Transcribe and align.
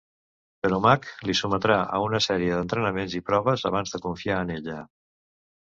Però 0.63 0.79
Mac 0.85 1.03
li 1.29 1.35
sotmetrà 1.41 1.77
a 1.97 2.01
una 2.05 2.21
sèrie 2.29 2.55
d'entrenaments 2.57 3.15
i 3.21 3.23
proves 3.31 3.69
abans 3.73 3.97
de 3.97 4.03
confiar 4.07 4.43
en 4.47 4.55
ella. 4.59 4.81